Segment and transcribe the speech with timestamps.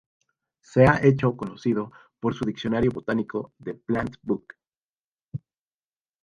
[0.61, 4.55] Se ha hecho conocido por su diccionario botánico "The plant-book.